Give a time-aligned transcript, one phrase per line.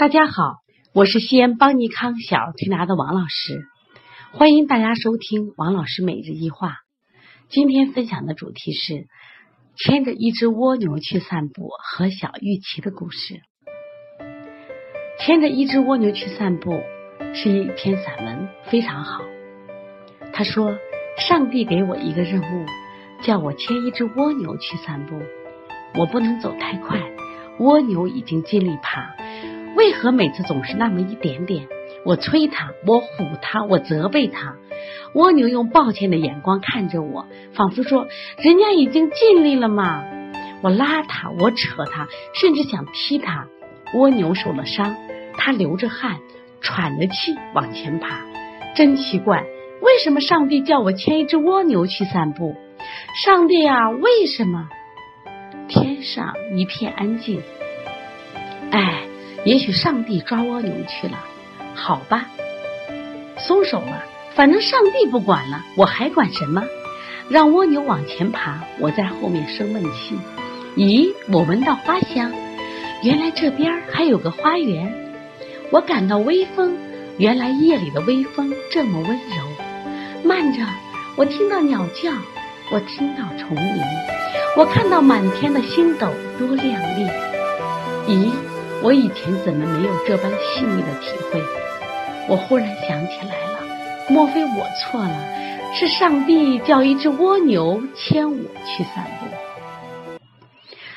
[0.00, 0.32] 大家好，
[0.94, 3.60] 我是西安邦尼康小儿推拿的王老师，
[4.32, 6.76] 欢迎大家收听王老师每日一话。
[7.50, 9.08] 今天分享的主题是
[9.76, 13.42] 牵着一只蜗牛去散步和小玉琪的故事。
[15.18, 16.80] 牵着一只蜗牛去散步
[17.34, 19.20] 是一篇散文，非常好。
[20.32, 20.78] 他说
[21.28, 22.64] ：“上帝给我一个任务，
[23.22, 25.20] 叫我牵一只蜗牛去散步。
[25.94, 26.98] 我不能走太快，
[27.58, 29.14] 蜗牛已经尽力爬。”
[29.80, 31.66] 为何每次总是那么一点点？
[32.04, 34.56] 我催他，我唬他，我责备他。
[35.14, 38.06] 蜗牛用抱歉的眼光看着我，仿佛说
[38.36, 40.04] ：“人家已经尽力了嘛。”
[40.60, 43.46] 我拉他，我扯他，甚至想踢他。
[43.94, 44.94] 蜗牛受了伤，
[45.38, 46.18] 他流着汗，
[46.60, 48.20] 喘着气往前爬。
[48.76, 49.46] 真奇怪，
[49.80, 52.54] 为什么上帝叫我牵一只蜗牛去散步？
[53.24, 54.68] 上帝啊，为什么？
[55.68, 57.40] 天上一片安静。
[58.72, 59.06] 哎。
[59.44, 61.18] 也许上帝抓蜗牛去了，
[61.74, 62.26] 好吧，
[63.38, 64.04] 松手了。
[64.34, 66.62] 反正上帝不管了，我还管什么？
[67.28, 70.18] 让蜗牛往前爬，我在后面生闷气。
[70.76, 72.32] 咦，我闻到花香，
[73.02, 74.92] 原来这边还有个花园。
[75.70, 76.76] 我感到微风，
[77.18, 80.22] 原来夜里的微风这么温柔。
[80.22, 80.60] 慢着，
[81.16, 82.12] 我听到鸟叫，
[82.70, 83.82] 我听到虫鸣，
[84.56, 87.08] 我看到满天的星斗多亮丽。
[88.06, 88.30] 咦？
[88.82, 91.42] 我以前怎么没有这般细腻的体会？
[92.28, 93.60] 我忽然想起来了，
[94.08, 95.74] 莫非我错了？
[95.74, 99.26] 是上帝叫一只蜗牛牵我去散步。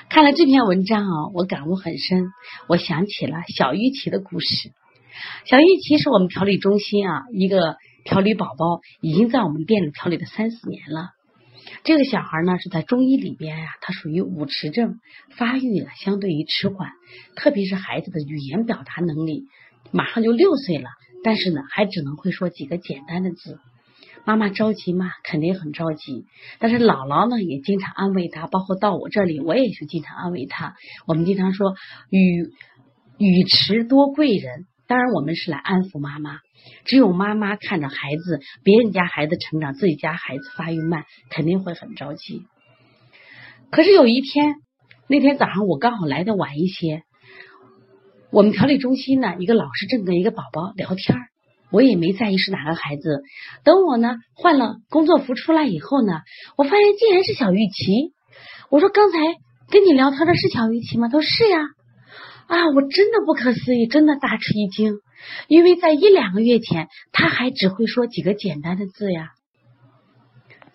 [0.09, 2.27] 看了这篇文章啊，我感悟很深。
[2.69, 4.71] 我想起了小玉琪的故事。
[5.45, 11.09] 小玉琪是我们调理中心啊一个调理宝宝，已经在我们店里调理了三四年了。
[11.83, 14.99] 这个小孩呢是在中医里边呀，他属于五迟症，
[15.35, 16.91] 发育了相对于迟缓，
[17.35, 19.45] 特别是孩子的语言表达能力，
[19.91, 20.89] 马上就六岁了，
[21.23, 23.59] 但是呢还只能会说几个简单的字。
[24.25, 25.11] 妈妈着急吗？
[25.23, 26.25] 肯定很着急，
[26.59, 30.75] 但是姥姥呢也经常安慰他，包括到我这里，我也是经常安慰他。
[31.05, 31.73] 我们经常说
[32.09, 32.49] 语
[33.17, 34.65] 语迟多贵人。
[34.93, 36.37] 当然，我们是来安抚妈妈。
[36.85, 42.43] 只有妈妈看着孩子，别人家孩子成长，自己家孩子发育慢，肯定会很着急。
[43.71, 44.53] 可是有一天，
[45.07, 47.01] 那天早上我刚好来的晚一些，
[48.31, 51.17] 我们调理中心呢，一个老师正跟一个宝宝聊天，
[51.71, 53.23] 我也没在意是哪个孩子。
[53.63, 56.21] 等我呢换了工作服出来以后呢，
[56.55, 58.13] 我发现竟然是小玉琪。
[58.69, 59.17] 我说：“刚才
[59.71, 61.57] 跟你聊天的是小玉琪吗？”他说：“是呀。”！
[62.53, 64.99] 啊我真的不可思议，真的大吃一惊，
[65.47, 69.29] 因为在一两个月前，他还只会说几个简单的字呀，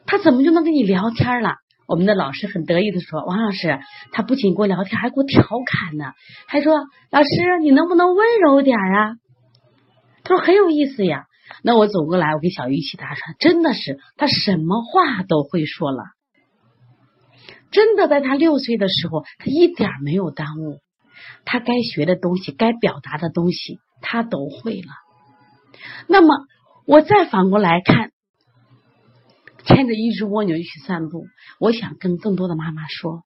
[0.07, 1.55] 他怎么就能跟你聊天了？
[1.87, 3.79] 我们的老师很得意的说：“王老师，
[4.13, 6.13] 他不仅跟我聊天，还给我调侃呢，
[6.47, 6.75] 还说
[7.11, 9.15] 老师，你能不能温柔点啊？”
[10.25, 11.25] 他说很有意思呀。
[11.63, 16.03] 那我走过来，我给小玉琪答说：“真的是，他什么话都会说了，
[17.71, 20.81] 真的，在他六岁的时候，他一点没有耽误。”
[21.45, 24.89] 他该学的东西，该表达的东西，他都会了。
[26.07, 26.29] 那么，
[26.87, 28.11] 我再反过来看，
[29.65, 31.27] 牵着一只蜗牛去散步，
[31.61, 33.23] 我想跟更多的妈妈说，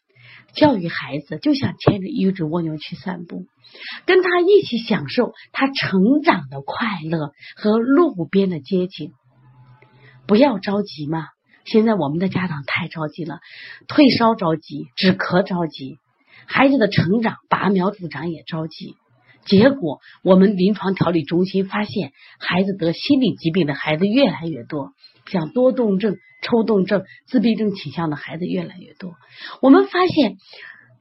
[0.54, 3.46] 教育孩子就像牵着一只蜗牛去散步，
[4.06, 9.12] 跟他一起享受他成长的快乐和路边的街景。
[10.26, 11.28] 不要着急嘛，
[11.64, 13.40] 现在我们的家长太着急了，
[13.88, 15.98] 退烧着急，止咳着急。
[16.46, 18.96] 孩子的成长拔苗助长也着急，
[19.44, 24.92] 结果我们临床调理中心发现，孩子得心理疾病的孩子越来越多，
[25.26, 29.14] 像多动症、抽动症、自闭症倾向的孩子越来越多。
[29.60, 30.36] 我们发现，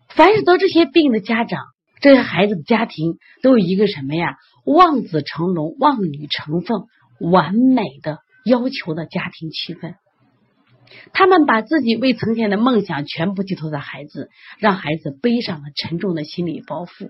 [0.09, 1.59] 凡是得这些病的家长，
[2.01, 4.37] 这些孩子的家庭都有一个什么呀？
[4.65, 6.85] 望子成龙、望女成凤、
[7.19, 9.95] 完美的要求的家庭气氛。
[11.13, 14.29] 他们把自己未曾见的梦想全部寄托在孩子，
[14.59, 17.09] 让孩子背上了沉重的心理包袱。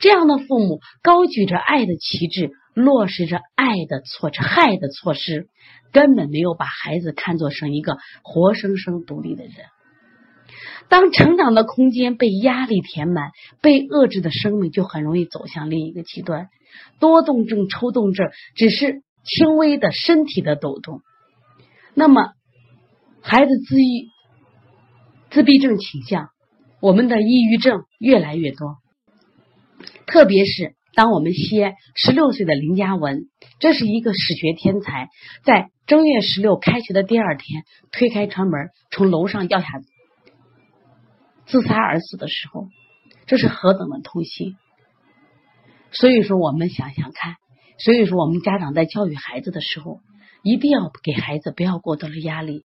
[0.00, 5.48] 这样的父母高举着爱的旗帜，落实着爱的措施、害的措施，
[5.92, 9.52] 根本没有把孩子看作成一个活生生独立的人。
[10.88, 13.30] 当成长的空间被压力填满、
[13.60, 16.48] 被遏制的生命，就很容易走向另一个极端。
[17.00, 21.00] 多动症、抽动症只是轻微的身体的抖动，
[21.94, 22.32] 那么。
[23.28, 24.12] 孩子自抑、
[25.30, 26.28] 自闭症倾向，
[26.80, 28.76] 我们的抑郁症越来越多。
[30.06, 33.24] 特别是当我们西安十六岁的林嘉文，
[33.58, 35.08] 这是一个史学天才，
[35.42, 39.66] 在正月十六开学的第二天，推开窗门从楼上掉下，
[41.46, 42.68] 自杀而死的时候，
[43.26, 44.54] 这是何等的痛心！
[45.90, 47.34] 所以说，我们想想看，
[47.80, 49.98] 所以说我们家长在教育孩子的时候，
[50.44, 52.62] 一定要给孩子不要过多的压力，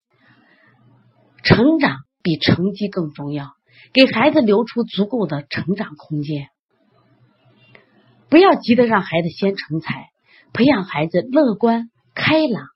[1.44, 3.54] 成长比成绩更重要，
[3.94, 6.50] 给孩子留出足够的成长空间，
[8.30, 10.08] 不要急着让孩子先成才，
[10.54, 12.68] 培养孩子乐观、开朗、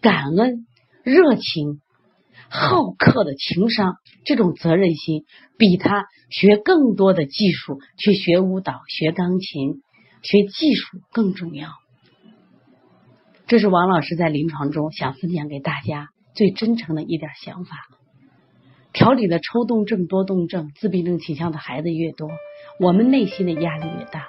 [0.00, 0.66] 感恩、
[1.02, 1.80] 热情。
[2.52, 5.24] 好客的情商，这种责任心，
[5.56, 9.82] 比他学更多的技术，去学舞蹈、学钢琴、
[10.22, 11.68] 学技术更重要。
[13.46, 17.76] 这是王老师在临床中想分享给大家最真诚的一点想法。
[18.92, 22.28] 调理的抽动症、多动症、自闭症倾向的孩子越多，
[22.78, 24.28] 我们内心的压力越大。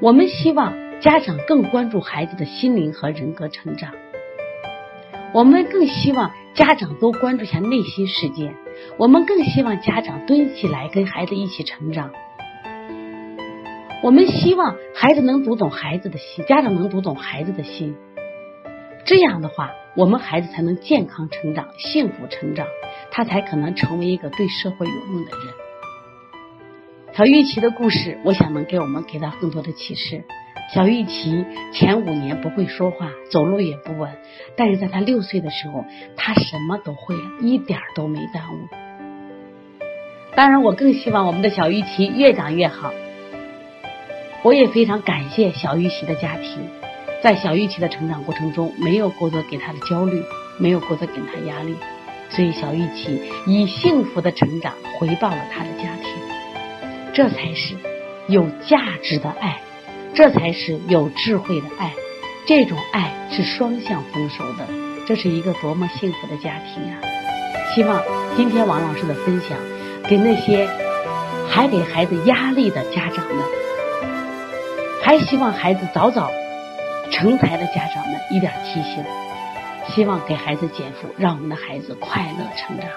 [0.00, 3.92] 我们希望家长更关注孩子的心灵和人格成长，
[5.32, 6.30] 我们更希望。
[6.54, 8.54] 家长多关注一下内心世界，
[8.96, 12.12] 我们更希望家长蹲起来跟孩子一起成长。
[14.04, 17.96] 我们希望孩子能读懂孩子的心，家长能读懂孩子的心。
[19.04, 22.68] 这样的话，我们孩子才能健康成长、幸福成长，
[23.16, 25.54] 他才可能成为一个对社会有用的人。
[27.16, 30.24] 小玉琪的故事，我想能给我们给到更多的启示。
[30.74, 34.10] 小玉琪前五年不会说话，走路也不稳，
[34.56, 35.84] 但是在他六岁的时候，
[36.16, 38.66] 他什么都会了，一点都没耽误。
[40.34, 42.92] 当然，我更希望我们的小玉琪越长越好。
[44.42, 46.68] 我也非常感谢小玉琪的家庭，
[47.22, 50.20] 在小玉琪的成长过程中，没有过多给他的焦虑，
[50.58, 51.76] 没有过多给他压力，
[52.34, 56.12] 所以小玉琪以幸福的成长回报了他的家庭，
[57.12, 57.76] 这才是
[58.28, 59.60] 有价值的爱。
[60.16, 61.92] 这才是有智慧的爱，
[62.46, 64.64] 这种爱是双向丰收的，
[65.08, 66.94] 这是一个多么幸福的家庭呀！
[67.74, 68.00] 希望
[68.36, 69.58] 今天王老师的分享，
[70.08, 70.68] 给那些
[71.50, 73.44] 还给孩子压力的家长们，
[75.02, 76.30] 还希望孩子早早
[77.10, 79.02] 成才的家长们一点提醒，
[79.88, 82.88] 希望给孩子减负，让我们的孩子快乐成长。